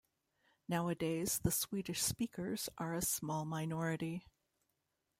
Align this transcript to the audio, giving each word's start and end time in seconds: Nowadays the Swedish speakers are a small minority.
Nowadays 0.67 1.39
the 1.43 1.51
Swedish 1.51 2.01
speakers 2.01 2.69
are 2.79 2.95
a 2.95 3.03
small 3.03 3.45
minority. 3.45 4.25